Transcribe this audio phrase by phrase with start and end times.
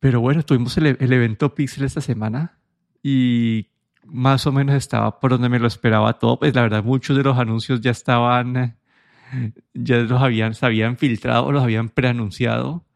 [0.00, 2.58] Pero bueno, tuvimos el, el evento Pixel esta semana
[3.02, 3.68] y
[4.04, 6.38] más o menos estaba por donde me lo esperaba todo.
[6.38, 8.78] Pues la verdad, muchos de los anuncios ya estaban,
[9.74, 12.86] ya los habían, se habían filtrado, los habían preanunciado.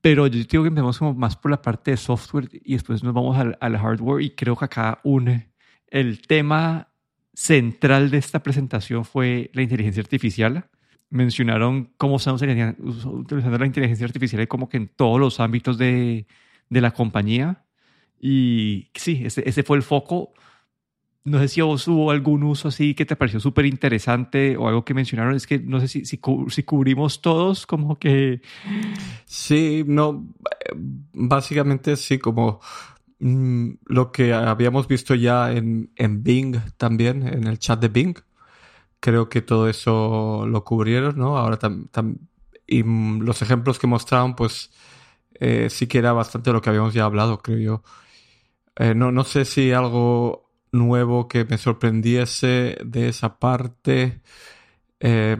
[0.00, 3.12] Pero yo digo que empezamos como más por la parte de software y después nos
[3.12, 5.50] vamos al, al hardware y creo que acá une
[5.88, 6.88] el tema
[7.34, 10.68] central de esta presentación fue la inteligencia artificial.
[11.10, 16.26] Mencionaron cómo estamos utilizando la inteligencia artificial como que en todos los ámbitos de,
[16.70, 17.64] de la compañía.
[18.18, 20.32] Y sí, ese, ese, fue el foco.
[21.24, 24.94] No sé si hubo algún uso así que te pareció súper interesante o algo que
[24.94, 25.34] mencionaron.
[25.34, 28.40] Es que no sé si, si, si, cubrimos todos, como que.
[29.26, 30.26] Sí, no.
[31.12, 32.60] Básicamente sí, como
[33.18, 38.16] mm, lo que habíamos visto ya en, en Bing también, en el chat de Bing.
[39.00, 41.38] Creo que todo eso lo cubrieron, ¿no?
[41.38, 42.28] Ahora también.
[42.66, 44.70] y los ejemplos que mostraron, pues
[45.40, 47.82] eh, sí que era bastante lo que habíamos ya hablado, creo yo.
[48.76, 54.20] Eh, no, no sé si algo nuevo que me sorprendiese de esa parte.
[55.00, 55.36] Eh,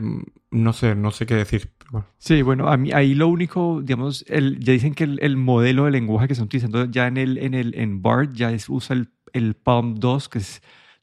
[0.51, 1.71] no sé, no sé qué decir.
[2.17, 5.85] Sí, bueno, a mí ahí lo único, digamos, el, ya dicen que el, el, modelo
[5.85, 8.95] de lenguaje que están utilizando ya en el en el en BART ya es, usa
[8.95, 10.39] el, el Palm 2, que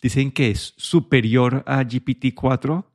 [0.00, 2.86] dicen que es superior a GPT-4,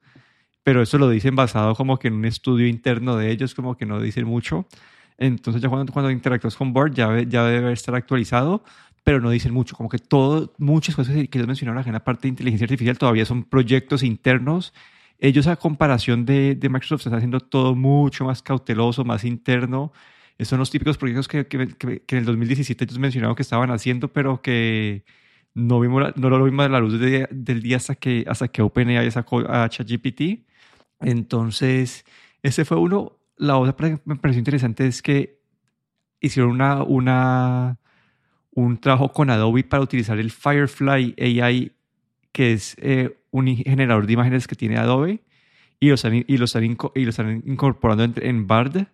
[0.64, 3.86] pero eso lo dicen basado como que en un estudio interno de ellos, como que
[3.86, 4.68] no dicen mucho.
[5.17, 8.64] Entonces ya cuando, cuando interactúas con BART ya, ya debe estar actualizado,
[9.03, 12.23] pero no dicen mucho, como que todo, muchas cosas que ellos mencionaron en la parte
[12.23, 14.73] de inteligencia artificial todavía son proyectos internos.
[15.19, 19.91] Ellos a comparación de, de Microsoft están haciendo todo mucho más cauteloso, más interno.
[20.38, 23.72] Esos son los típicos proyectos que, que, que, en el 2017 ellos mencionaron que estaban
[23.72, 25.03] haciendo, pero que
[25.53, 28.61] no, vimos no lo vimos a la luz de, del día hasta que, hasta que
[28.61, 30.45] OpenAI sacó a ChatGPT.
[31.02, 32.06] Entonces,
[32.41, 33.17] ese fue uno.
[33.44, 35.42] La otra que me pareció interesante es que
[36.22, 37.78] hicieron una, una
[38.52, 41.74] un trabajo con Adobe para utilizar el Firefly AI,
[42.32, 45.24] que es eh, un generador de imágenes que tiene Adobe,
[45.82, 48.88] y lo están, y lo están, y lo están incorporando en, en, Bard.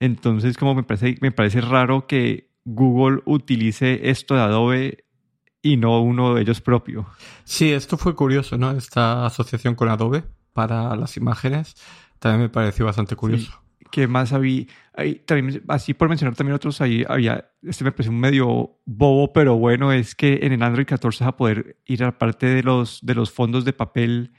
[0.00, 5.04] Entonces, como me parece, me parece raro que Google utilice esto de Adobe
[5.62, 7.06] y no uno de ellos propio.
[7.44, 8.72] Sí, esto fue curioso, ¿no?
[8.72, 11.76] Esta asociación con Adobe para las imágenes
[12.18, 13.52] también me pareció bastante curioso.
[13.52, 13.67] Sí.
[13.90, 14.66] ¿Qué más había?
[15.26, 19.56] también, así por mencionar también otros, ahí había, este me pareció un medio bobo, pero
[19.56, 22.98] bueno, es que en el Android 14 vas a poder ir a parte de los,
[23.02, 24.32] de los fondos de papel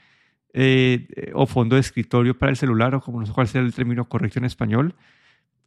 [0.52, 3.72] eh, o fondo de escritorio para el celular, o como no sé cuál sea el
[3.72, 4.94] término correcto en español,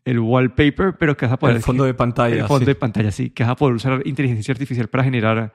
[0.06, 1.56] el wallpaper, pero que vas a poder...
[1.56, 2.36] El fondo de pantalla.
[2.36, 2.66] El fondo sí.
[2.66, 5.54] de pantalla, sí, que vas a poder usar inteligencia artificial para generar,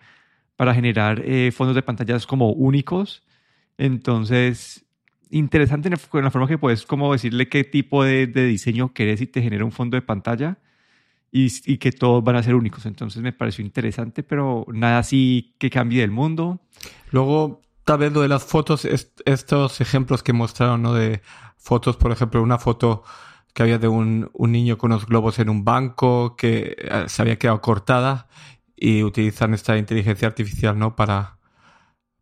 [0.56, 3.22] para generar eh, fondos de pantallas como únicos.
[3.76, 4.84] Entonces,
[5.30, 9.26] interesante en la forma que puedes como decirle qué tipo de, de diseño querés y
[9.26, 10.58] te genera un fondo de pantalla
[11.30, 12.86] y, y, que todos van a ser únicos.
[12.86, 16.60] Entonces me pareció interesante, pero nada así que cambie el mundo.
[17.10, 20.94] Luego, tal vez lo de las fotos, est estos ejemplos que mostraron, ¿no?
[20.94, 21.20] De
[21.56, 23.02] fotos, por ejemplo, una foto
[23.52, 27.22] que había de un, un niño con unos globos en un banco que eh, se
[27.22, 28.28] había quedado cortada
[28.76, 30.96] y utilizan esta inteligencia artificial, ¿no?
[30.96, 31.38] Para,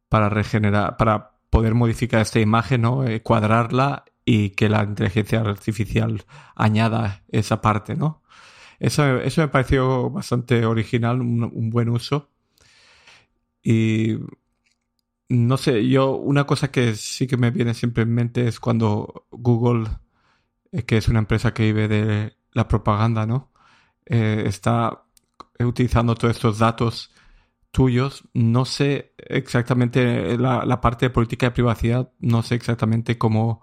[0.08, 3.06] para regenerar, para poder modificar esta imagen, ¿no?
[3.06, 8.22] Eh, cuadrarla y que la inteligencia artificial añada esa parte, ¿no?
[8.78, 12.30] Eso, eso me pareció bastante original, un, buen uso.
[13.62, 14.18] Y
[15.30, 19.26] no sé, yo una cosa que sí que me viene siempre en mente es cuando
[19.30, 19.88] Google,
[20.72, 23.50] eh, que es una empresa que vive de la propaganda, ¿no?
[24.04, 25.04] Eh, está
[25.58, 27.12] utilizando todos estos datos
[27.76, 28.24] tuyos.
[28.32, 33.60] No sé exactamente la, parte de política de privacidad, no sé exactamente cómo,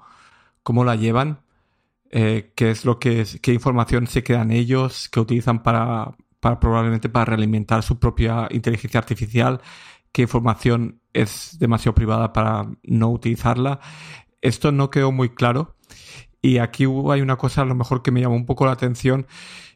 [0.61, 1.41] cómo la llevan,
[2.11, 6.59] eh, qué es lo que es, qué información se quedan ellos, que utilizan para, para
[6.59, 9.61] probablemente para realimentar su propia inteligencia artificial,
[10.11, 13.79] qué información es demasiado privada para no utilizarla.
[14.41, 15.75] Esto no quedó muy claro.
[16.43, 19.25] Y aquí hay una cosa a lo mejor que me llamó un poco la atención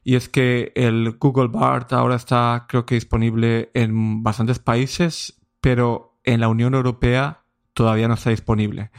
[0.03, 6.19] y es que el Google Bart ahora está creo que disponible en bastantes países, pero
[6.25, 8.91] en la Unión Europea todavía no está disponible.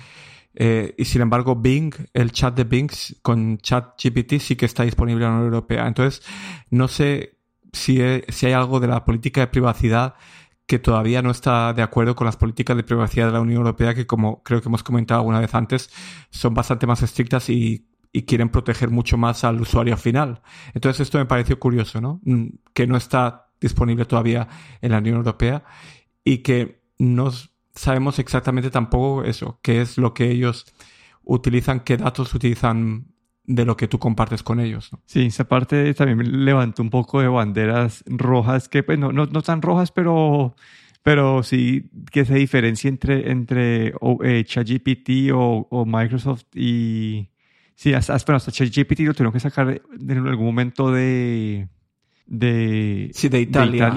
[0.55, 5.27] Eh, y sin embargo, Bing, el chat de Bing con ChatGPT sí que está disponible
[5.27, 5.87] en la Unión Europea.
[5.87, 6.27] Entonces,
[6.71, 7.39] no sé
[7.73, 10.15] si, si hay algo de la política de privacidad
[10.69, 13.95] que todavía no está de acuerdo con las políticas de privacidad de la Unión Europea,
[13.95, 15.91] que como creo que hemos comentado alguna vez antes,
[16.29, 17.87] son bastante más estrictas y,
[18.27, 20.43] quieren proteger mucho más al usuario final.
[20.75, 22.21] Entonces esto me pareció curioso, ¿no?
[22.25, 24.49] Mm, que no está disponible todavía
[24.83, 25.63] en la Unión Europea
[26.25, 27.31] y que no
[27.77, 30.67] sabemos exactamente tampoco eso, qué es lo que ellos
[31.23, 33.07] utilizan, qué datos utilizan
[33.49, 34.91] de lo que tú compartes con ellos.
[35.07, 39.41] Sí, esa parte también levantó un poco de banderas rojas, que pues no, no, no
[39.41, 40.55] tan rojas, pero,
[41.03, 47.31] pero sí que se diferencia entre, entre eh, ChatGPT o, o, Microsoft y...
[47.75, 51.69] Sí, hasta, hasta ChatGPT lo tuvieron que sacar en algún momento de...
[52.27, 53.91] de sí, de Italia.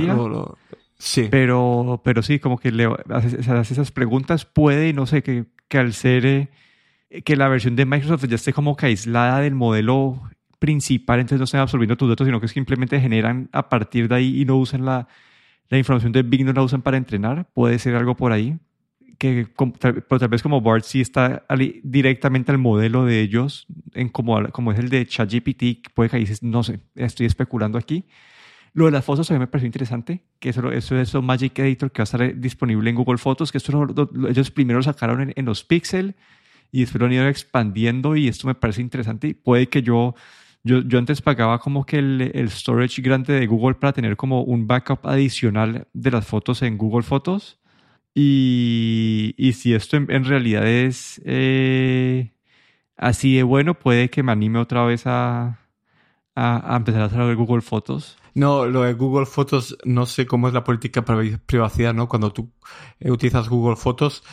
[0.97, 1.27] sí.
[1.29, 3.37] Pero, pero sí, como que le hace,
[3.73, 6.25] esas preguntas, puede, no sé, que, que al ser...
[6.25, 6.49] Eh,
[7.25, 10.21] que la versión de Microsoft ya esté como que aislada del modelo
[10.59, 14.41] principal, entonces no estén absorbiendo tus datos, sino que simplemente generan a partir de ahí
[14.41, 15.07] y no usan la,
[15.69, 17.49] la información de Bing, no la usan para entrenar.
[17.53, 18.59] Puede ser algo por ahí.
[19.17, 19.47] Que,
[19.81, 21.45] pero tal vez como BART sí está
[21.83, 26.27] directamente al modelo de ellos, en como, como es el de ChatGPT, puede que ahí
[26.41, 28.05] no sé, estoy especulando aquí.
[28.73, 31.91] Lo de las fotos a mí me pareció interesante, que eso, eso es Magic Editor
[31.91, 33.85] que va a estar disponible en Google Fotos, que esto
[34.27, 36.15] ellos primero sacaron en, en los Pixel,
[36.71, 40.15] y después lo han ido expandiendo y esto me parece interesante y puede que yo,
[40.63, 44.43] yo, yo antes pagaba como que el, el, storage grande de Google para tener como
[44.43, 47.59] un backup adicional de las fotos en Google Fotos
[48.13, 52.33] y, y si esto en, realidad es eh,
[52.97, 55.59] así de bueno, puede que me anime otra vez a,
[56.35, 58.17] a, a empezar a hacer Google Fotos.
[58.33, 62.07] No, lo de Google Fotos, no sé cómo es la política para privacidad, ¿no?
[62.07, 62.49] Cuando tú
[63.01, 64.23] utilizas Google Fotos,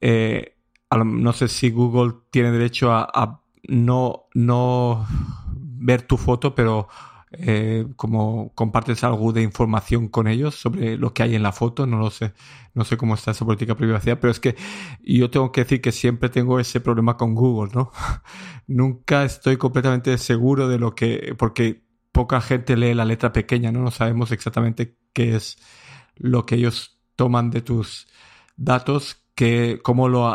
[0.00, 0.56] eh,
[0.96, 5.06] no sé si Google tiene derecho a, no, no
[5.54, 6.88] ver tu foto, pero
[7.32, 11.86] eh, como compartes algo de información con ellos sobre lo que hay en la foto,
[11.86, 12.34] no lo sé,
[12.74, 14.54] no sé cómo está esa política de privacidad, pero es que
[15.02, 17.90] yo tengo que decir que siempre tengo ese problema con Google, ¿no?
[18.66, 23.80] Nunca estoy completamente seguro de lo que, porque poca gente lee la letra pequeña, ¿no?
[23.80, 25.58] No sabemos exactamente qué es
[26.16, 28.08] lo que ellos toman de tus
[28.56, 30.28] datos, que, cómo lo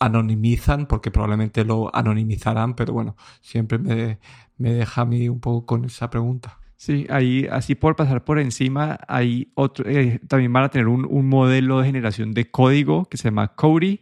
[0.00, 4.18] anonimizan, porque probablemente lo anonimizarán, pero bueno, siempre me,
[4.58, 6.58] me deja a mí un poco con esa pregunta.
[6.76, 11.06] Sí, ahí, así por pasar por encima, hay otro, eh, también van a tener un,
[11.08, 14.00] un, modelo de generación de código que se llama Cody,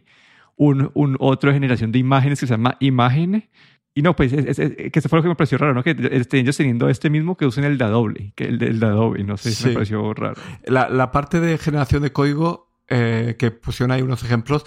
[0.55, 3.49] un, un, otro de generación de imágenes que se llama Imagen.
[3.93, 5.83] Y no, pues, es, es, que eso fue lo que me pareció raro, ¿no?
[5.83, 8.85] Que estén ellos teniendo este mismo que usen el de Adobe, que el el de
[8.85, 10.35] Adobe, no sé, me pareció raro.
[10.63, 14.65] La, la parte de generación de código eh, que pusieron ahí unos ejemplos,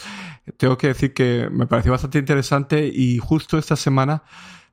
[0.56, 4.22] tengo que decir que me pareció bastante interesante y justo esta semana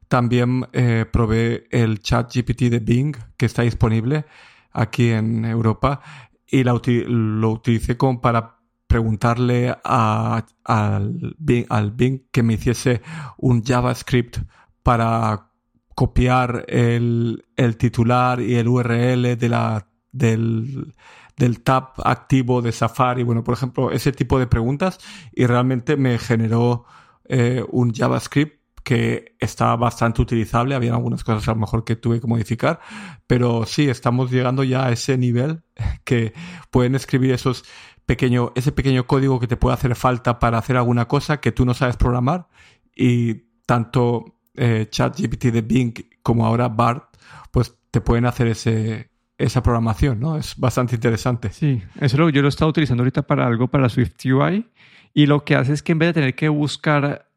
[0.08, 4.26] también eh, probé el chat GPT de Bing que está disponible
[4.72, 6.02] aquí en Europa
[6.48, 8.58] y lo utilicé como para
[8.88, 13.02] preguntarle a, al, Bing, al Bing que me hiciese
[13.38, 14.38] un JavaScript
[14.82, 15.52] para
[15.94, 20.94] copiar el, el titular y el URL de la, del,
[21.40, 25.00] del tab activo de Safari, bueno, por ejemplo, ese tipo de preguntas
[25.32, 26.86] y realmente me generó
[27.30, 30.76] eh, un JavaScript que está bastante utilizable.
[30.76, 32.82] Había algunas cosas a lo mejor que tuve que modificar,
[33.26, 35.64] pero sí, estamos llegando ya a ese nivel
[36.04, 36.34] que
[36.72, 37.64] pueden escribir esos
[38.06, 41.66] pequeño, ese pequeño código que te puede hacer falta para hacer alguna cosa que tú
[41.66, 42.50] no sabes programar
[42.94, 44.26] y tanto
[44.56, 47.16] eh, ChatGPT de Bing como ahora BART,
[47.52, 49.09] pues te pueden hacer ese,
[49.40, 50.38] esa programación, ¿no?
[50.38, 51.52] Es bastante interesante.
[51.52, 54.66] Sí, eso lo, yo lo he estado utilizando ahorita para algo para Swift UI
[55.14, 57.30] y lo que hace es que en vez de tener que buscar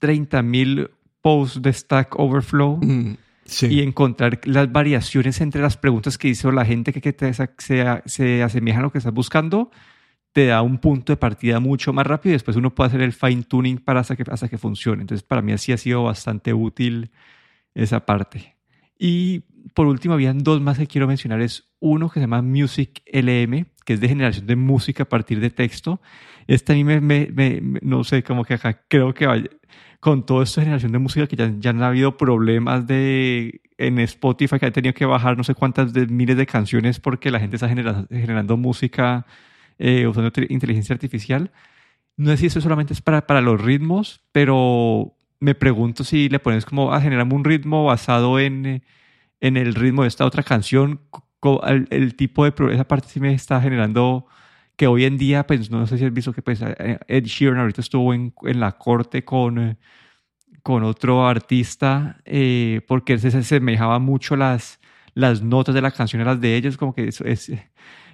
[0.00, 0.90] 30.000
[1.20, 3.16] posts de Stack Overflow mm,
[3.68, 7.50] y encontrar las variaciones entre las preguntas que hizo la gente que, te, se,
[8.06, 9.70] se asemejan a lo que estás buscando,
[10.32, 13.12] te da un punto de partida mucho más rápido y después uno puede hacer el
[13.12, 15.02] fine tuning para hasta que, hasta que funcione.
[15.02, 17.10] Entonces, para mí así ha sido bastante útil
[17.74, 18.56] esa parte.
[19.04, 19.40] Y
[19.74, 21.40] por último, habían dos más que quiero mencionar.
[21.40, 25.40] Es uno que se llama Music LM, que es de generación de música a partir
[25.40, 26.00] de texto.
[26.46, 29.50] Este a mí me, me, no sé, como que acá creo que vaya,
[29.98, 34.60] con toda esta generación de música que ya, ya han habido problemas de en Spotify
[34.60, 37.56] que ha tenido que bajar no sé cuántas de, miles de canciones porque la gente
[37.56, 39.26] está generando, generando música
[39.80, 41.50] eh, usando inteligencia artificial.
[42.16, 46.38] No sé si eso solamente es para, para los ritmos, pero me pregunto si le
[46.38, 48.84] pones como a generarme un ritmo basado en,
[49.40, 51.00] en el ritmo de esta otra canción,
[51.66, 54.26] el, el, tipo de esa parte sí me está generando
[54.76, 57.58] que hoy en día, pues no sé si has visto que pues, eh, Ed Sheeran
[57.58, 59.76] ahorita estuvo en, en la corte con, eh,
[60.62, 64.78] con otro artista eh, porque se asemejaba mucho las,
[65.14, 67.50] las notas de la canción a las de ellos, como que eso es,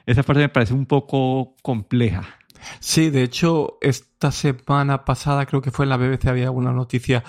[0.07, 2.38] esa parte me parece un poco compleja.
[2.81, 7.25] Sí, de hecho, esta semana pasada creo que fue en la BBC había una noticia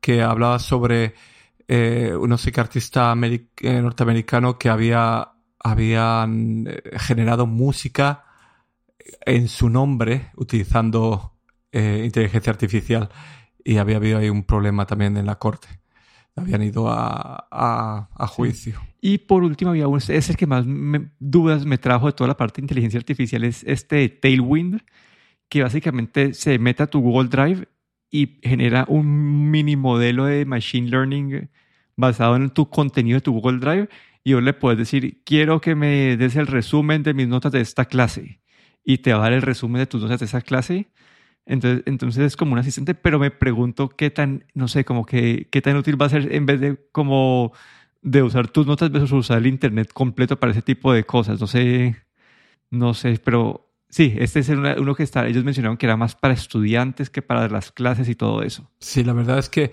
[0.00, 1.14] que hablaba sobre
[1.68, 5.28] eh, un no artista eh, norteamericano que había
[5.60, 8.24] habían eh, generado música
[9.24, 11.30] en su nombre utilizando
[11.72, 13.08] inteligencia artificial
[13.64, 15.81] y había habido ahí un problema también en la corte.
[16.36, 18.80] Habían ido a, a, juicio.
[19.00, 20.64] Y por último, había un, es el que más
[21.18, 24.80] dudas me trajo de toda la parte de inteligencia artificial, es este Tailwind,
[25.48, 27.68] que básicamente se mete a tu Google Drive
[28.10, 31.50] y genera un mini modelo de Machine Learning
[31.96, 33.88] basado en tu contenido de tu Google Drive.
[34.24, 37.60] Y vos le puedes decir, quiero que me des el resumen de mis notas de
[37.60, 38.40] esta clase.
[38.84, 40.88] Y te va a dar el resumen de tus notas de esa clase
[41.46, 45.48] entonces, entonces es como un asistente, pero me pregunto qué tan, no sé, como que
[45.50, 47.52] qué tan útil va a ser en vez de como
[48.02, 51.40] de usar tus notas versus usar el internet completo para ese tipo de cosas.
[51.40, 51.96] No sé,
[52.70, 56.34] no sé, pero sí, este es uno que está, ellos mencionaron que era más para
[56.34, 58.70] estudiantes que para las clases y todo eso.
[58.78, 59.72] Sí, la verdad es que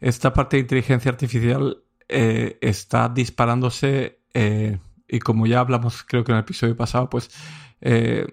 [0.00, 6.32] esta parte de inteligencia artificial eh, está disparándose eh, y como ya hablamos creo que
[6.32, 7.30] en el episodio pasado, pues
[7.80, 8.26] eh,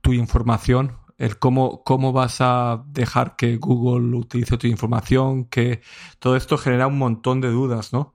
[0.00, 5.82] tu información el cómo, cómo vas a dejar que Google utilice tu información, que
[6.18, 8.14] todo esto genera un montón de dudas, ¿no?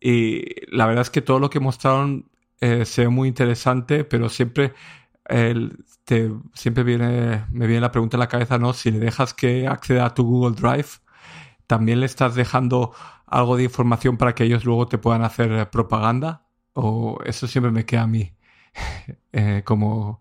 [0.00, 2.28] Y la verdad es que todo lo que mostraron
[2.60, 4.74] eh, se ve muy interesante, pero siempre,
[6.52, 8.72] siempre viene, me viene la pregunta en la cabeza, ¿no?
[8.72, 10.88] Si le dejas que acceda a tu Google Drive,
[11.68, 12.92] también le estás dejando
[13.26, 17.86] algo de información para que ellos luego te puedan hacer propaganda, o eso siempre me
[17.86, 18.34] queda a mí
[19.32, 20.20] eh, como,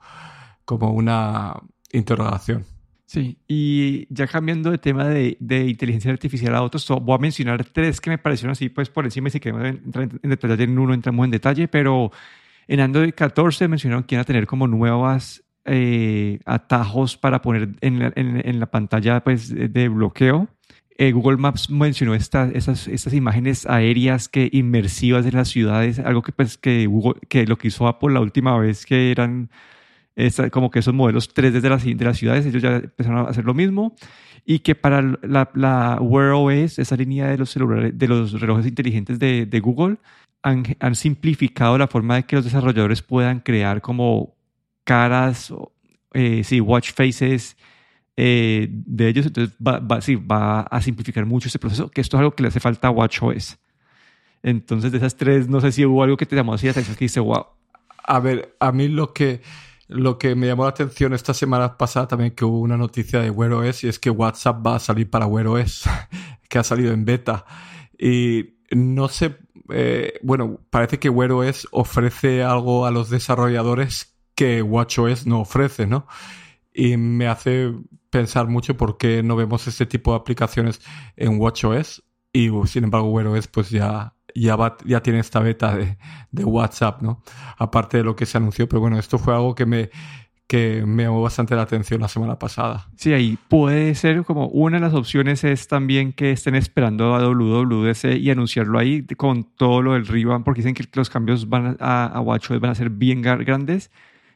[0.65, 1.55] como una
[1.93, 2.65] interrogación.
[3.05, 7.65] Sí, y ya cambiando de tema de, de, inteligencia artificial a otros, voy a mencionar
[7.65, 10.93] tres que me parecieron así, pues por encima, si queremos entrar en detalle en uno,
[10.93, 12.11] entramos en detalle, pero
[12.69, 17.99] en Android 14 mencionaron que iban a tener como nuevas eh, atajos para poner en
[17.99, 20.47] la, en, la pantalla pues, de bloqueo.
[20.97, 22.53] Eh, Google Maps mencionó estas,
[22.87, 27.57] estas imágenes aéreas que inmersivas de las ciudades, algo que, pues, que, Google, que lo
[27.57, 29.49] que hizo Apple la última vez que eran
[30.51, 33.45] como que esos modelos 3D de las, de las ciudades, ellos ya empezaron a hacer
[33.45, 33.95] lo mismo
[34.45, 38.65] y que para la, la Wear OS, esa línea de los celulares, de los relojes
[38.65, 39.97] inteligentes de, de Google,
[40.43, 44.35] han, han, simplificado la forma de que los desarrolladores puedan crear como
[44.83, 45.53] caras,
[46.13, 47.55] eh, sí, watch faces
[48.17, 49.27] eh, de ellos.
[49.27, 52.43] Entonces va, va, sí, va a simplificar mucho ese proceso, que esto es algo que
[52.43, 53.59] le hace falta a WatchOS.
[54.43, 56.95] Entonces, de esas tres, no sé si hubo algo que te llamó así la atención
[56.95, 57.45] que dice, wow.
[58.03, 59.41] A ver, a mí lo que
[59.91, 63.29] lo que me llamó la atención esta semana pasada también que hubo una noticia de
[63.29, 65.83] Wear OS y es que WhatsApp va a salir para Wear OS,
[66.49, 67.45] que ha salido en beta.
[67.97, 69.37] Y no sé,
[69.69, 75.87] eh, bueno, parece que Wear OS ofrece algo a los desarrolladores que WatchOS no ofrece,
[75.87, 76.07] ¿no?
[76.73, 77.73] Y me hace
[78.09, 80.81] pensar mucho por qué no vemos este tipo de aplicaciones
[81.17, 85.97] en WatchOS y sin embargo Wear OS pues ya ya, ya tiene esta beta de,
[86.31, 87.23] de, WhatsApp, ¿no?
[87.57, 89.89] Aparte de lo que se anunció, pero bueno, esto fue algo que me,
[90.51, 92.89] que me llamó bastante la atención la semana pasada.
[92.97, 97.25] Sí, ahí puede ser como una de las opciones es también que estén esperando a
[97.25, 101.77] WWDC y anunciarlo ahí con todo lo del Ribbon, porque dicen que los cambios van
[101.79, 103.91] a, a WatchOS van a ser bien grandes,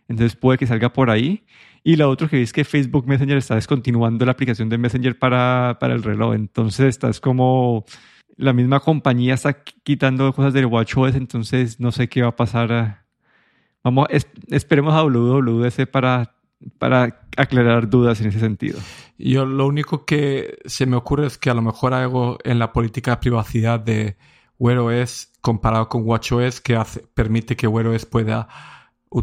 [0.08, 1.44] entonces puede que salga por ahí.
[1.84, 5.78] Y lo otro que es que Facebook Messenger está descontinuando la aplicación de Messenger para,
[5.82, 7.84] para el reloj, entonces estás como
[8.38, 13.06] la misma compañía está quitando cosas del WatchOS, entonces no sé qué va a pasar.
[13.84, 14.08] Vamos,
[14.50, 16.36] esperemos a WWDC para,
[16.78, 18.80] para aclarar dudas en ese sentido.
[19.18, 22.74] Yo lo único que se me ocurre es que a lo mejor algo en la
[22.74, 24.18] política de privacidad de
[24.58, 28.48] Wear OS comparado con WatchOS que hace, permite que Wear OS pueda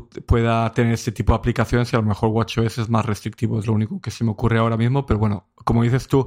[0.00, 3.66] pueda tener este tipo de aplicaciones y a lo mejor WatchOS es más restrictivo, es
[3.66, 6.26] lo único que se me ocurre ahora mismo, pero bueno, como dices tú,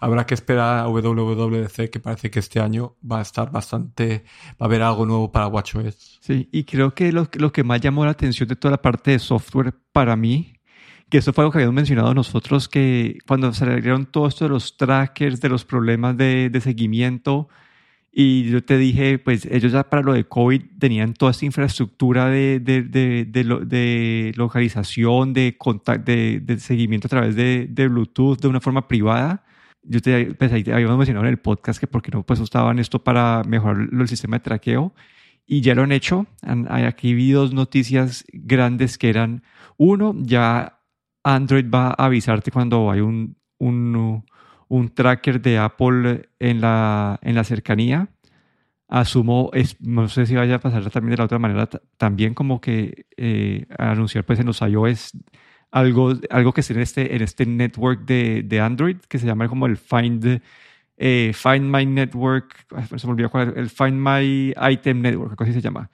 [0.00, 4.54] habrá que esperar a WWDC, que parece que este año va a estar bastante, va
[4.60, 6.18] a haber algo nuevo para WatchOS.
[6.20, 9.12] Sí, y creo que lo, lo que más llamó la atención de toda la parte
[9.12, 10.52] de software para mí,
[11.08, 14.50] que eso fue algo que habíamos mencionado nosotros, que cuando se agregaron todo esto de
[14.50, 17.48] los trackers, de los problemas de, de seguimiento,
[18.18, 22.30] y yo te dije, pues ellos ya para lo de COVID tenían toda esta infraestructura
[22.30, 25.54] de, de, de, de localización, de,
[26.42, 29.44] de, seguimiento a través de, Bluetooth de una forma privada.
[29.82, 33.04] Yo te pues ahí habíamos mencionado en el podcast que porque no pues usaban esto
[33.04, 34.94] para mejorar el sistema de traqueo
[35.44, 36.26] y ya lo han hecho.
[36.40, 39.42] Aquí vi dos noticias grandes que eran,
[39.76, 40.80] uno, ya
[41.22, 44.24] Android va a avisarte cuando hay un, un
[44.68, 48.08] un tracker de Apple en la, en la cercanía.
[48.88, 52.60] Asumo, es, no sé si vaya a pasar también de la otra manera, también como
[52.60, 55.12] que eh, anunciar pues en los iOS
[55.72, 59.48] algo, algo que esté en este, en este network de, de Android que se llama
[59.48, 60.40] como el Find,
[60.96, 65.60] eh, Find My Network, se me olvidó cuál el Find My Item Network, así se
[65.60, 65.90] llama.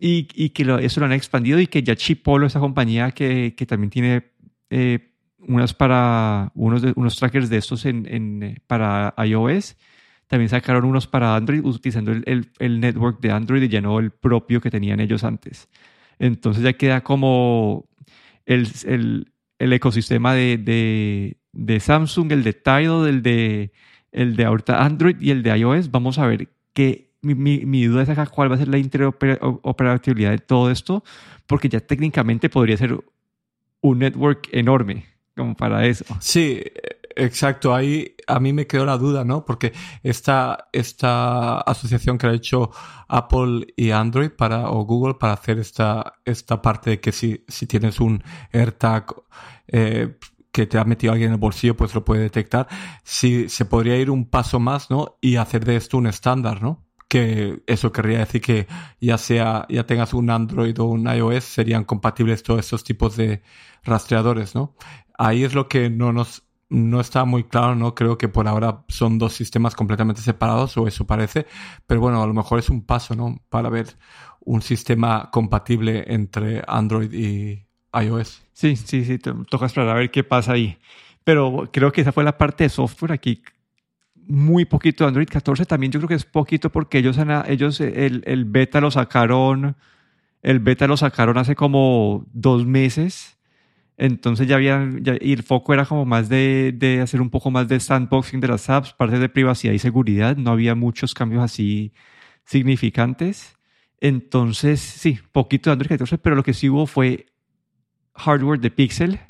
[0.00, 3.54] Y, y que lo, eso lo han expandido y que ya Chipolo, esa compañía que,
[3.56, 4.32] que también tiene
[4.70, 5.11] eh,
[5.48, 9.76] unas para unos, unos trackers de estos en, en, para iOS.
[10.26, 14.10] también sacaron unos para Android utilizando el, el, network de Android y ya no el
[14.10, 15.68] propio que tenían ellos antes.
[16.18, 17.88] Entonces ya queda como
[18.46, 18.68] el,
[19.58, 23.72] el ecosistema de, de, de, Samsung, el de Tidal, el de,
[24.12, 25.90] el de ahorita Android y el de iOS.
[25.90, 27.34] Vamos a ver qué mi,
[27.64, 31.04] mi, duda es acá cuál va a ser la interoperabilidad de todo esto,
[31.46, 32.98] porque ya técnicamente podría ser
[33.80, 36.04] un network enorme como para eso.
[36.20, 36.62] Sí,
[37.16, 37.74] exacto.
[37.74, 39.44] Ahí a mí me quedó la duda, ¿no?
[39.44, 39.72] Porque
[40.02, 42.70] esta, esta asociación que ha hecho
[43.08, 47.66] Apple y Android para, o Google para hacer esta, esta parte de que si, si
[47.66, 48.22] tienes un
[48.52, 49.14] AirTag
[49.68, 50.18] eh,
[50.50, 52.68] que te ha metido alguien en el bolsillo, pues lo puede detectar.
[53.04, 55.16] Si se podría ir un paso más, ¿no?
[55.20, 56.84] Y hacer de esto un estándar, ¿no?
[57.12, 58.66] que eso querría decir que
[58.98, 63.42] ya sea, ya tengas un Android o un iOS, serían compatibles todos estos tipos de
[63.84, 64.74] rastreadores, ¿no?
[65.24, 67.94] Ahí es lo que no nos, no está muy claro, ¿no?
[67.94, 71.46] Creo que por ahora son dos sistemas completamente separados, o eso parece,
[71.86, 73.40] pero bueno, a lo mejor es un paso, ¿no?
[73.48, 73.86] Para ver
[74.40, 78.42] un sistema compatible entre Android y iOS.
[78.52, 80.76] Sí, sí, sí, toca esperar a ver qué pasa ahí.
[81.22, 83.44] Pero creo que esa fue la parte de software aquí
[84.26, 85.06] muy poquito.
[85.06, 88.90] Android 14 también yo creo que es poquito porque ellos, ellos el, el, beta lo
[88.90, 89.76] sacaron,
[90.42, 93.38] el beta lo sacaron hace como dos meses.
[93.96, 94.88] Entonces ya había,
[95.20, 98.48] y el foco era como más de, de, hacer un poco más de sandboxing de
[98.48, 100.36] las apps, parte de privacidad y seguridad.
[100.36, 101.92] No había muchos cambios así
[102.44, 103.56] significantes.
[104.00, 107.26] Entonces, sí, poquito de Android 14, pero lo que sí hubo fue
[108.14, 109.20] hardware de Pixel.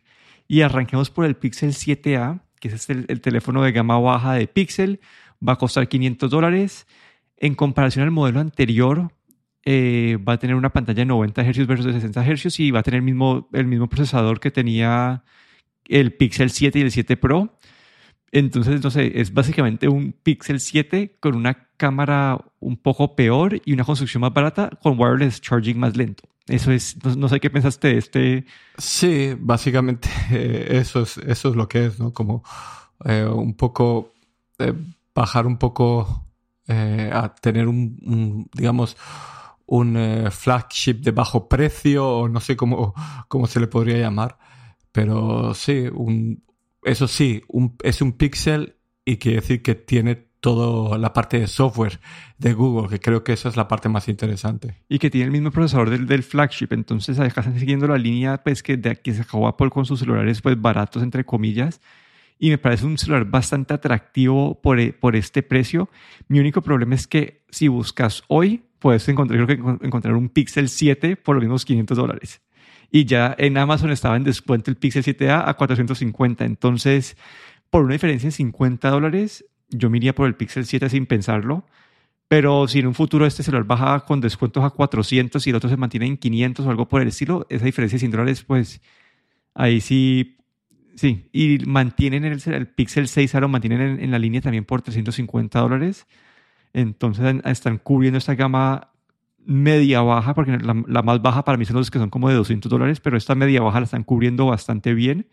[0.48, 4.46] Y arranquemos por el Pixel 7A que es el, el, teléfono de gama baja de
[4.46, 5.00] Pixel,
[5.46, 6.86] va a costar 500 dólares.
[7.36, 9.10] En comparación al modelo anterior,
[9.64, 12.80] eh, va a tener una pantalla de 90 Hz versus de 60 Hz y va
[12.80, 15.24] a tener el mismo, el mismo procesador que tenía
[15.86, 17.58] el Pixel 7 y el 7 Pro.
[18.32, 23.72] Entonces, no sé, es básicamente un Pixel 7 con una cámara un poco peor y
[23.72, 26.24] una construcción más barata con wireless charging más lento.
[26.48, 28.46] Eso es, no, sé qué pensaste de este.
[28.78, 30.08] Sí, básicamente
[30.78, 32.12] eso es, eso es lo que es, ¿no?
[32.12, 32.42] Como
[33.04, 34.12] eh, un poco
[34.58, 34.72] eh,
[35.14, 36.26] bajar un poco
[36.68, 38.96] eh, a tener un, digamos,
[39.74, 42.94] un flagship de bajo precio o no sé cómo,
[43.28, 44.38] cómo se le podría llamar.
[44.92, 46.44] Pero sí, un,
[46.82, 51.46] eso sí, un, es un pixel y quiere decir que tiene toda la parte de
[51.46, 52.00] software
[52.36, 54.82] de Google, que creo que esa es la parte más interesante.
[54.90, 58.42] Y que tiene el mismo procesador del, del flagship, entonces acá están siguiendo la línea
[58.42, 61.80] pues, que, de, aquí se acabó Apple con sus celulares pues, baratos, entre comillas,
[62.38, 65.88] y me parece un celular bastante atractivo por, e, por este precio.
[66.28, 70.68] Mi único problema es que si buscas hoy, puedes encontrar, creo que encontrar un Pixel
[70.68, 72.42] 7 por los mismos 500 dólares.
[72.90, 76.44] Y ya en Amazon estaba en descuento el Pixel 7A a 450.
[76.44, 77.16] Entonces,
[77.70, 81.64] por una diferencia de 50 dólares, yo me iría por el Pixel 7 sin pensarlo.
[82.28, 85.70] Pero si en un futuro este celular baja con descuentos a 400 y el otro
[85.70, 88.80] se mantiene en 500 o algo por el estilo, esa diferencia de 100 dólares, pues
[89.54, 90.36] ahí sí,
[90.94, 91.28] sí.
[91.32, 96.06] Y mantienen el, el Pixel 6 lo mantienen en, la línea también por 350 dólares.
[96.72, 98.88] Entonces están cubriendo esta gama
[99.44, 102.34] media baja, porque la, la, más baja para mí son los que son como de
[102.36, 105.26] 200 dólares, pero esta media baja la están cubriendo bastante bien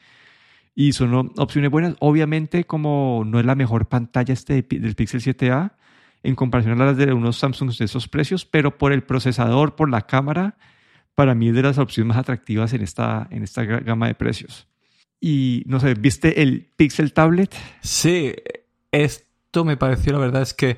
[0.75, 1.95] y son opciones buenas.
[1.99, 5.73] Obviamente, como no es la mejor pantalla este del Pixel 7A
[6.23, 9.89] en comparación a las de unos Samsung de esos precios, pero por el procesador, por
[9.89, 10.58] la cámara,
[11.15, 14.67] para mí es de las opciones más atractivas en esta, en esta gama de precios.
[15.19, 17.54] Y no sé, ¿viste el Pixel Tablet?
[17.82, 18.34] Sí,
[18.91, 20.78] esto me pareció, la verdad es que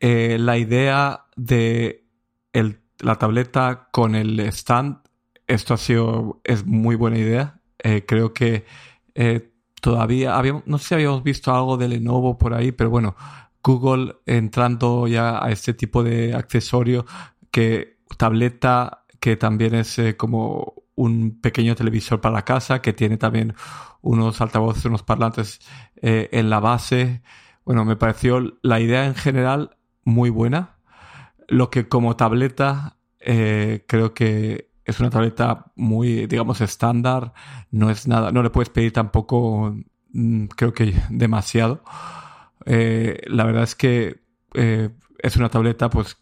[0.00, 2.06] eh, la idea de
[2.52, 4.98] el, la tableta con el stand,
[5.46, 7.60] esto ha sido, es muy buena idea.
[7.78, 8.64] Eh, creo que
[9.14, 13.16] eh, todavía habíamos, no sé si habíamos visto algo de Lenovo por ahí, pero bueno,
[13.62, 17.06] Google entrando ya a este tipo de accesorio
[17.50, 23.54] que tableta que también es como un pequeño televisor para la casa, que tiene también
[24.00, 25.60] unos altavoces, unos parlantes
[26.00, 27.22] en la base.
[27.64, 29.77] Bueno, me pareció la idea en general
[30.08, 30.76] muy buena.
[31.48, 37.34] Lo que como tableta creo que es una tableta muy, digamos, estándar.
[37.70, 39.76] No es nada, no le puedes pedir tampoco,
[40.12, 41.84] mm, creo que demasiado.
[42.64, 44.22] Eh, la verdad es que
[44.54, 46.16] eh, es una tableta pues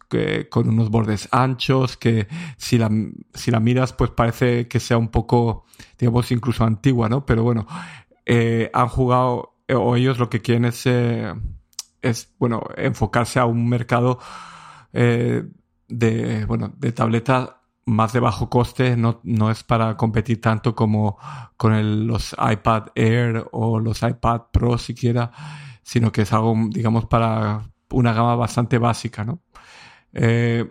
[0.49, 2.91] con unos bordes anchos que si la,
[3.33, 5.65] si la miras pues parece que sea un poco,
[5.97, 7.25] digamos, incluso antigua, ¿no?
[7.25, 7.67] Pero bueno,
[8.25, 10.85] eh, han jugado, o ellos lo que quieren es,
[12.01, 14.19] es bueno, enfocarse a un mercado
[14.93, 17.57] de, bueno, de tableta
[17.87, 21.17] más de bajo coste, no, no es para competir tanto como
[21.55, 25.31] con los iPad Air o los iPad Pro siquiera,
[25.83, 29.39] sino que es algo, digamos, para una gama bastante básica, ¿no?
[30.11, 30.65] Eh,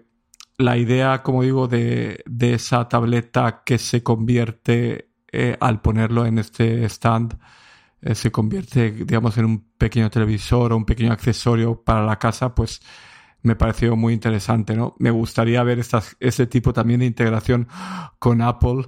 [0.58, 6.84] la idea, como digo, de, esa tableta que se convierte eh, al ponerlo en este
[6.84, 7.38] stand,
[8.06, 12.54] eh, se convierte, digamos, en un pequeño televisor o un pequeño accesorio para la casa,
[12.54, 12.80] pues
[13.42, 14.94] me pareció muy interesante, ¿no?
[15.00, 17.66] Me gustaría ver estas, ese tipo también de integración
[18.20, 18.86] con Apple,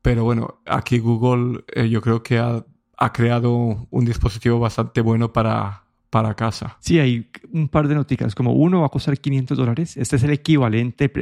[0.00, 2.64] pero bueno, aquí Google yo creo que ha,
[3.12, 6.78] creado un dispositivo bastante bueno para, para casa.
[6.80, 8.34] Sí, hay un par de noticias.
[8.34, 9.96] Como uno va a costar 500 dólares.
[9.98, 11.12] Este es el equivalente,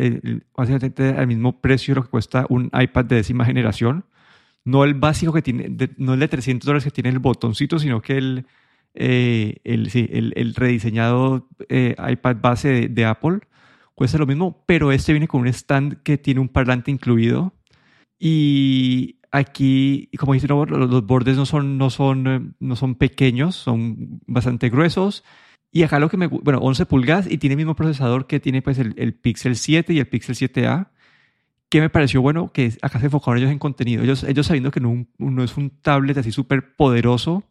[0.57, 4.05] básicamente al mismo precio lo que cuesta un iPad de décima generación.
[4.65, 8.01] No el básico que tiene, no el de 300 dólares que tiene el botoncito, sino
[8.01, 8.47] que el,
[8.95, 13.41] eh, el, sí, el, el, rediseñado eh, iPad base de, de, Apple
[13.95, 17.55] cuesta lo mismo, pero este viene con un stand que tiene un parlante incluido.
[18.19, 24.21] Y Aquí, como dice, los bordes no son, no, son, eh, no son pequeños, son
[24.27, 25.25] bastante gruesos.
[25.73, 28.61] Y acá lo que me bueno, 11 pulgadas y tiene el mismo procesador que tiene
[28.61, 30.89] pues el, el Pixel 7 y el Pixel 7a.
[31.73, 34.03] Que me pareció bueno que acá se enfocaron ellos en contenido.
[34.03, 37.45] Ellos, ellos sabiendo que no, no es un tablet así súper poderoso,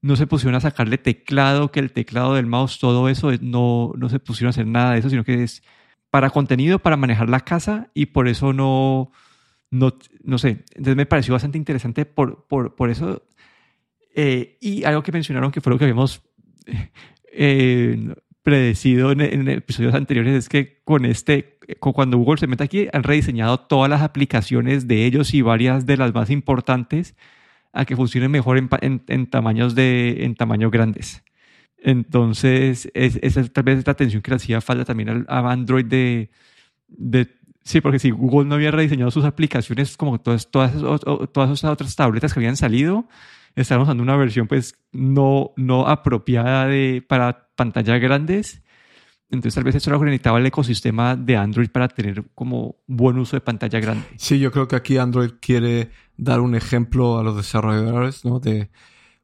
[0.00, 4.08] no se pusieron a sacarle teclado, que el teclado del mouse, todo eso, no, no
[4.08, 5.62] se pusieron a hacer nada de eso, sino que es
[6.08, 9.12] para contenido, para manejar la casa y por eso no,
[9.70, 9.92] no,
[10.24, 13.26] no sé, entonces me pareció bastante interesante por, por, por eso.
[14.14, 16.22] Eh, y algo que mencionaron que fue lo que habíamos
[17.30, 18.14] eh,
[18.50, 23.04] predecido en, en, episodios anteriores es que con este, cuando Google se mete aquí, han
[23.04, 27.14] rediseñado todas las aplicaciones de ellos y varias de las más importantes
[27.72, 28.68] a que funcionen mejor en,
[29.06, 31.22] en, tamaños de, en tamaños grandes.
[31.78, 36.30] Entonces, esa es tal vez la atención que le hacía falta también a Android de,
[36.88, 37.28] de
[37.62, 40.72] Sí, porque si Google no había rediseñado sus aplicaciones como todas, todas,
[41.32, 43.06] todas esas otras tabletas que habían salido,
[43.54, 48.62] estaban usando una versión pues no, no apropiada de, para pantallas grandes.
[49.28, 52.76] Entonces tal vez eso era lo que necesitaba el ecosistema de Android para tener como
[52.86, 54.06] buen uso de pantalla grande.
[54.16, 58.40] Sí, yo creo que aquí Android quiere dar un ejemplo a los desarrolladores ¿no?
[58.40, 58.70] de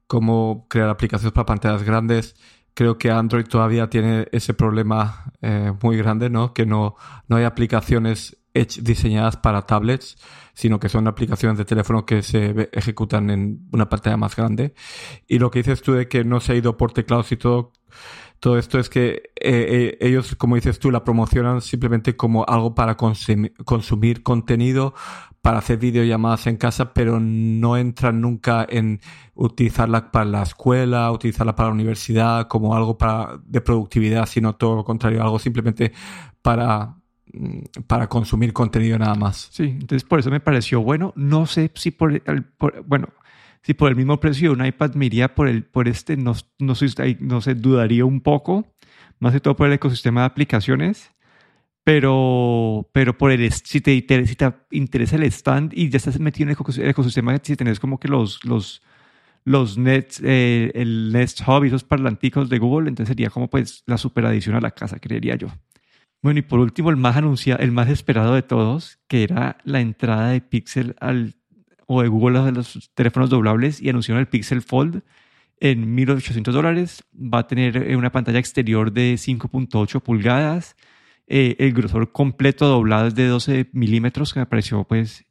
[0.06, 2.36] cómo crear aplicaciones para pantallas grandes
[2.76, 6.52] creo que Android todavía tiene ese problema eh, muy grande, ¿no?
[6.52, 6.94] Que no,
[7.26, 10.16] no hay aplicaciones diseñadas para tablets,
[10.52, 14.74] sino que son aplicaciones de teléfono que se ejecutan en una pantalla más grande.
[15.26, 17.72] Y lo que dices tú de que no se ha ido por teclados y todo,
[18.46, 22.76] todo esto es que eh, eh, ellos, como dices tú, la promocionan simplemente como algo
[22.76, 24.94] para consumir contenido,
[25.42, 29.00] para hacer videollamadas en casa, pero no entran nunca en
[29.34, 32.96] utilizarla para la escuela, utilizarla para la universidad, como algo
[33.42, 35.92] de productividad, sino todo lo contrario, algo simplemente
[36.40, 36.94] para,
[37.32, 39.48] mm, para consumir contenido nada más.
[39.50, 41.12] Sí, entonces por eso me pareció bueno.
[41.16, 42.46] No sé si por, el,
[42.84, 43.08] bueno,
[43.66, 46.34] si por el mismo precio de un iPad me iría por, el, por este, no,
[46.60, 46.74] no,
[47.20, 48.64] no sé, dudaría un poco,
[49.18, 51.10] más que todo por el ecosistema de aplicaciones
[51.82, 53.92] pero, pero por el, si te,
[54.26, 58.00] si te interesa el stand y ya estás metido en el ecosistema, si tenés como
[58.00, 58.82] que los, los,
[59.44, 63.82] los Nets, eh, el Nest Hub y esos parlanticos de Google, entonces sería como pues
[63.86, 65.48] la super adición a la casa, creería yo.
[66.22, 69.80] Bueno, y por último, el más anunciado, el más esperado de todos, que era la
[69.80, 71.36] entrada de Pixel al,
[71.86, 75.02] o de Google a los teléfonos doblables y anunciaron el Pixel Fold
[75.60, 77.04] en 1800 dólares.
[77.14, 80.76] Va a tener eh, una pantalla exterior de 5.8 pulgadas
[81.28, 85.24] eh, el grosor completo doblado es de 12 milímetros, que me pareció pues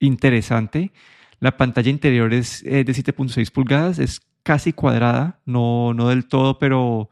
[0.00, 0.92] interesante.
[1.40, 6.58] La pantalla interior es eh, de 7.6 pulgadas, es casi cuadrada, no, no del todo,
[6.58, 7.10] pero...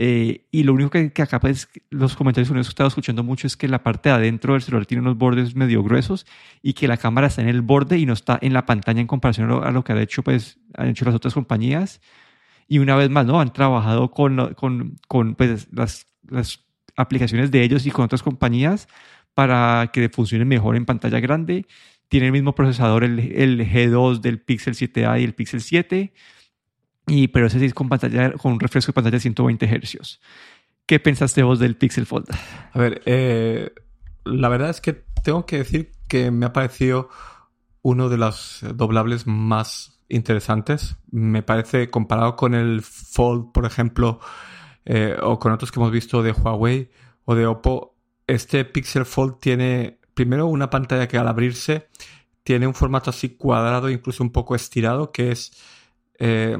[0.00, 3.56] Eh, y lo único que, acá pues, los comentarios que he estado escuchando mucho es
[3.56, 6.24] que la parte de adentro del celular tiene unos bordes medio gruesos
[6.62, 9.08] y que la cámara está en el borde y no está en la pantalla en
[9.08, 12.00] comparación a lo, que han hecho, pues, han hecho las otras compañías.
[12.68, 13.40] Y una vez más, ¿no?
[13.40, 16.64] Han trabajado con, con, con pues, las, las
[16.96, 18.86] aplicaciones de ellos y con otras compañías
[19.34, 21.66] para que funcione mejor en pantalla grande.
[22.06, 26.12] Tiene el mismo procesador, el, el G2 del Pixel 7a y el Pixel 7,
[27.08, 30.20] y, pero ese sí con, pantalla, con un refresco de pantalla de 120 Hz.
[30.86, 32.26] ¿Qué pensaste vos del Pixel Fold?
[32.72, 33.72] A ver, eh,
[34.24, 37.10] la verdad es que tengo que decir que me ha parecido
[37.82, 40.96] uno de los doblables más interesantes.
[41.10, 44.20] Me parece, comparado con el Fold, por ejemplo,
[44.84, 46.90] eh, o con otros que hemos visto de Huawei
[47.24, 47.94] o de Oppo,
[48.26, 51.88] este Pixel Fold tiene primero una pantalla que al abrirse
[52.42, 55.52] tiene un formato así cuadrado, incluso un poco estirado, que es
[56.18, 56.56] eh,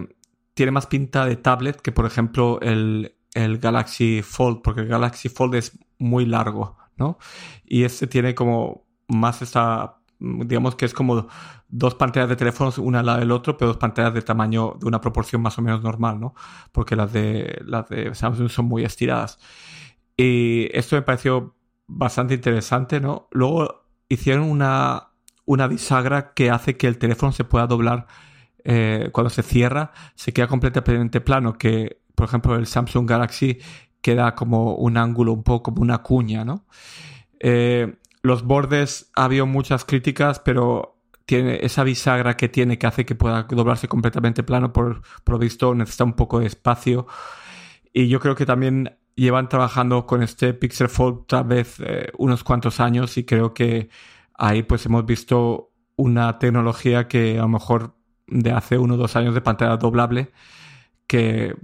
[0.59, 3.15] tiene más pinta de tablet que por ejemplo el,
[3.61, 7.17] Galaxy Fold, porque el Galaxy Fold es muy largo, ¿no?
[7.65, 11.29] Y este tiene como más esta digamos que es como
[11.69, 14.89] dos pantallas de teléfonos, una al lado del otro, pero dos pantallas de tamaño de
[14.89, 16.35] una proporción más o menos normal, ¿no?
[16.73, 19.39] Porque las de, las de Samsung son muy estiradas.
[20.17, 21.55] Y esto me pareció
[21.87, 23.29] bastante interesante, ¿no?
[23.31, 28.09] Luego hicieron una bisagra que hace que el teléfono se pueda doblar
[28.65, 33.59] eh, cuando se cierra, se queda completamente plano, que por ejemplo el Samsung Galaxy
[34.01, 36.67] queda como un ángulo, un poco como una cuña, ¿no?
[37.41, 43.05] Eh, los bordes ha habido muchas críticas, pero tiene esa bisagra que tiene que hace
[43.05, 47.07] que pueda doblarse completamente plano, por, lo visto necesita un poco de espacio.
[47.93, 52.45] Y yo creo que también llevan trabajando con este Pixel Fold tal vez eh, unos
[52.45, 53.91] cuantos años y creo que
[54.35, 57.98] ahí pues hemos visto una tecnología que a lo mejor
[58.29, 60.31] de hace uno o dos años de pantalla doblable
[61.07, 61.57] que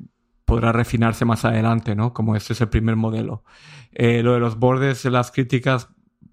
[0.45, 2.13] podrá refinarse más adelante, ¿no?
[2.13, 3.45] Como este es el primer modelo.
[3.93, 5.89] Eh, lo de los bordes, las críticas,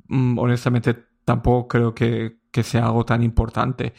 [0.08, 3.94] mm, honestamente tampoco creo que, sea algo tan importante.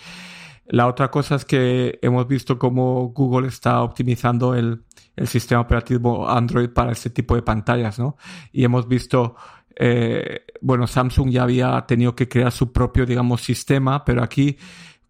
[0.66, 4.85] La otra cosa es que hemos visto cómo Google está optimizando el,
[5.27, 8.16] sistema operativo Android para este tipo de pantallas, ¿no?
[8.51, 9.37] Y hemos visto,
[9.77, 14.57] eh, bueno, Samsung ya había tenido que crear su propio, digamos, sistema, pero aquí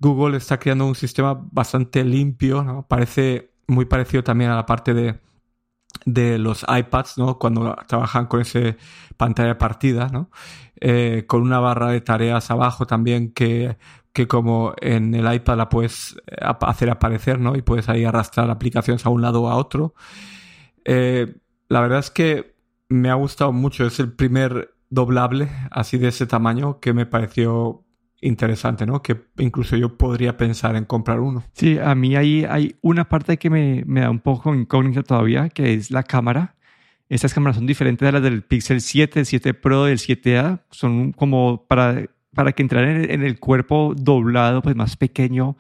[0.03, 2.87] Google está creando un sistema bastante limpio, ¿no?
[2.89, 5.21] Parece muy parecido también a la parte de,
[6.05, 7.39] de los iPads, ¿no?
[7.39, 8.77] Cuando trabajan con ese
[9.17, 10.31] pantalla partida, ¿no?
[10.81, 13.79] Eh, con una barra de tareas abajo también que,
[14.13, 17.55] que como en el iPad la puedes eh, hacer aparecer, ¿no?
[17.57, 19.95] Y puedes ahí arrastrar aplicaciones a un lado o a otro.
[20.85, 21.37] Eh,
[21.69, 22.57] la verdad es que
[22.89, 23.87] me ha gustado mucho.
[23.87, 27.82] Es el primer doblable así de ese tamaño que me pareció
[28.23, 29.03] interesante, ¿no?
[29.03, 31.45] Que incluso yo podría pensar en comprar uno.
[31.53, 35.49] Sí, a mí ahí hay una parte que me, me da un poco incógnita todavía,
[35.51, 36.55] que es la cámara.
[37.09, 40.61] Estas cámaras son diferentes de las del Pixel 7, el 7 Pro, del 7A.
[40.71, 45.57] Son como para, para que entraran en, el cuerpo doblado, pues más pequeño.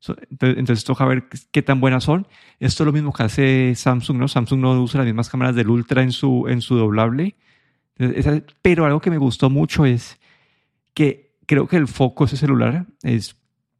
[0.00, 2.26] Entonces, entonces, toca ver qué tan buenas son.
[2.58, 4.28] Esto es lo mismo que hace Samsung, ¿no?
[4.28, 7.36] Samsung no usa las mismas cámaras del Ultra en su, en su doblable.
[8.62, 10.18] pero algo que me gustó mucho es
[10.94, 13.34] que creo que el foco de ese celular es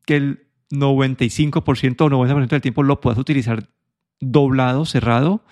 [0.07, 3.68] que el 95% o 90% del tiempo lo puedas utilizar
[4.20, 5.44] doblado, cerrado,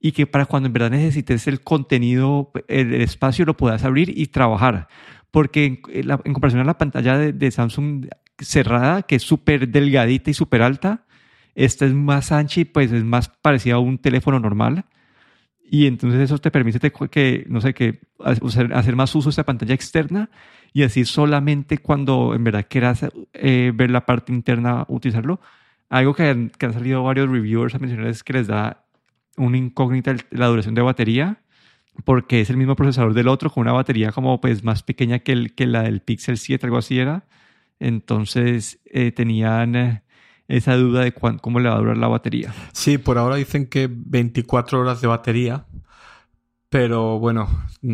[0.00, 4.26] y que para cuando en verdad necesites el contenido, el, espacio, lo puedas abrir y
[4.26, 4.88] trabajar.
[5.30, 8.06] Porque en, comparación a la pantalla de, Samsung
[8.38, 11.06] cerrada, que es súper delgadita y súper alta,
[11.54, 14.86] esta es más ancha y pues es más parecida a un teléfono normal.
[15.70, 19.74] Y entonces eso te permite que, no sé, que hacer más uso de esta pantalla
[19.74, 20.30] externa
[20.72, 25.40] y así solamente cuando en verdad quieras eh, ver la parte interna, utilizarlo.
[25.88, 28.84] Algo que han, que han salido varios reviewers a mencionar es que les da
[29.36, 31.42] una incógnita la duración de batería,
[32.04, 35.32] porque es el mismo procesador del otro, con una batería como pues más pequeña que,
[35.32, 37.24] el, que la del Pixel 7, algo así era.
[37.80, 40.02] Entonces eh, tenían eh,
[40.46, 42.52] esa duda de cómo le va a durar la batería.
[42.72, 45.64] Sí, por ahora dicen que 24 horas de batería,
[46.70, 47.48] pero bueno,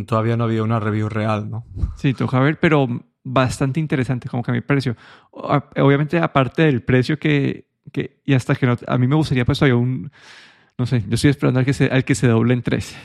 [0.06, 1.64] todavía no había una review real, ¿no?
[1.96, 2.86] Sí, toca ver, pero
[3.24, 4.96] bastante interesante como que a mi precio.
[5.32, 9.58] Obviamente, aparte del precio que, que y hasta que no, a mí me gustaría pues
[9.58, 10.12] todavía un,
[10.76, 12.96] no sé, yo estoy esperando al que se, al que se doble en tres.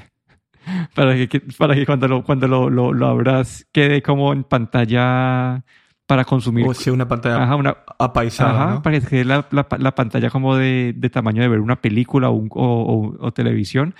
[0.93, 5.63] para que, para que cuando lo, cuando lo, lo, abras quede como en pantalla
[6.05, 6.67] para consumir.
[6.67, 10.57] O sea, una pantalla ajá, una, apaisada, ajá, para que quede la, la, pantalla como
[10.57, 13.95] de, de, tamaño de ver una película o, o, o televisión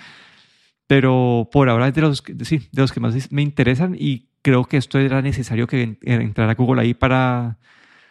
[0.92, 4.66] pero por ahora es de los, sí, de los que más me interesan y creo
[4.66, 7.56] que esto era necesario que entrara Google ahí para,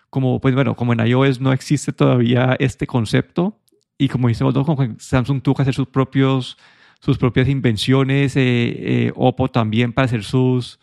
[0.09, 3.59] como, pues bueno, como en iOS no existe todavía este concepto
[3.99, 6.57] y como como Samsung tuvo que hacer sus propios
[6.99, 10.79] sus propias invenciones, eh, eh, Oppo también para hacer sus,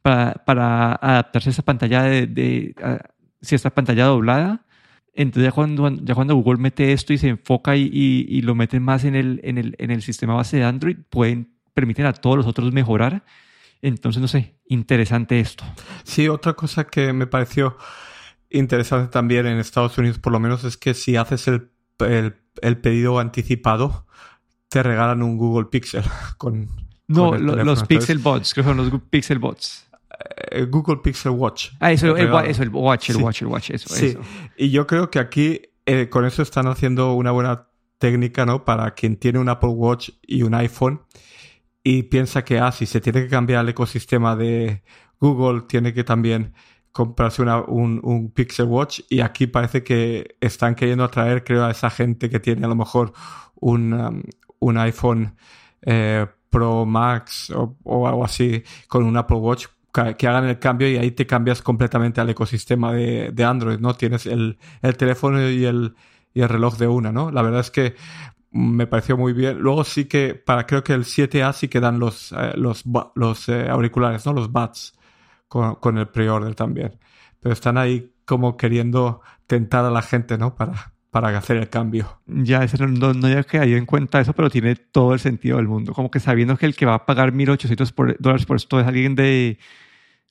[0.00, 2.74] para, adaptarse a esa pantalla de
[3.42, 4.64] si esta pantalla doblada.
[5.14, 8.80] Entonces ya cuando, ya cuando Google mete esto y se enfoca y, y, lo mete
[8.80, 12.36] más en el, en, el, en el sistema base de Android, pueden, permiten a todos
[12.36, 13.24] los otros mejorar.
[13.80, 15.64] Entonces, no sé, interesante esto.
[16.02, 17.76] Sí, otra cosa que me pareció
[18.50, 22.78] interesante también en Estados Unidos, por lo menos, es que si haces el, el, el
[22.78, 24.06] pedido anticipado,
[24.68, 26.02] te regalan un Google Pixel
[26.38, 26.68] con...
[27.06, 29.86] No, los Pixel Bots, creo que son los Pixel Bots.
[30.50, 31.70] Eh, Google Pixel Watch.
[31.80, 32.68] Ah, eso, el, el Watch, el
[33.16, 34.16] Watch, el Watch, eso, sí.
[34.56, 38.64] Y yo creo que aquí eh, con eso están haciendo una buena técnica, ¿no?
[38.64, 41.02] Para quien tiene un Apple Watch y un iPhone
[41.82, 44.82] y piensa que, ah, si se tiene que cambiar el ecosistema de
[45.20, 46.54] Google, tiene que también
[46.92, 51.70] comprarse una, un, un, Pixel Watch y aquí parece que están queriendo atraer, creo, a
[51.70, 53.12] esa gente que tiene a lo mejor
[53.56, 54.22] un, um,
[54.60, 55.36] un iPhone
[55.82, 59.66] eh, Pro Max o, o, algo así con un Apple Watch
[60.16, 63.94] que hagan el cambio y ahí te cambias completamente al ecosistema de, de Android, ¿no?
[63.94, 65.94] Tienes el, el teléfono y el,
[66.32, 67.30] y el reloj de una, ¿no?
[67.30, 67.94] La verdad es que
[68.50, 69.58] me pareció muy bien.
[69.58, 73.48] Luego sí que, para creo que el 7A sí que dan los, eh, los, los
[73.48, 74.32] eh, auriculares, ¿no?
[74.32, 74.94] Los buds
[75.46, 76.98] con, con el pre-order también.
[77.40, 80.56] Pero están ahí como queriendo tentar a la gente, ¿no?
[80.56, 82.20] Para, para hacer el cambio.
[82.26, 85.68] Ya, ese no, no, había caído en cuenta eso, pero tiene todo el sentido del
[85.68, 85.92] mundo.
[85.92, 89.14] Como que sabiendo que el que va a pagar 1.800 dólares por esto es alguien
[89.14, 89.58] de,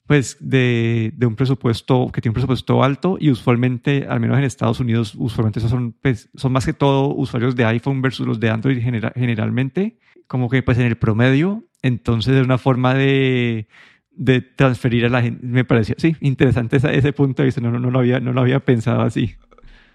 [0.06, 4.44] pues, de, de, un presupuesto, que tiene un presupuesto alto y usualmente, al menos en
[4.44, 8.40] Estados Unidos, usualmente esos son, pues, son más que todo usuarios de iPhone versus los
[8.40, 11.64] de Android generalmente, como que pues en el promedio.
[11.82, 13.68] Entonces es una forma de,
[14.12, 15.46] de transferir a la gente.
[15.46, 17.62] Me pareció, sí, interesante ese, ese punto de vista.
[17.62, 19.36] No, no, no, lo había, no lo había pensado así.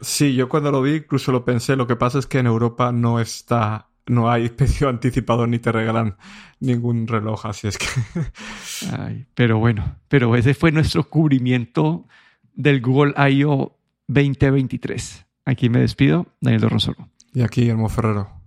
[0.00, 1.76] Sí, yo cuando lo vi incluso lo pensé.
[1.76, 5.72] Lo que pasa es que en Europa no está, no hay precio anticipado ni te
[5.72, 6.16] regalan
[6.60, 7.86] ningún reloj, así es que.
[9.34, 12.06] Pero bueno, pero ese fue nuestro cubrimiento
[12.54, 13.78] del Google I.O.
[14.08, 15.26] 2023.
[15.44, 17.08] Aquí me despido, Daniel Dorronsolo.
[17.32, 18.37] Y aquí, Guillermo Ferrero.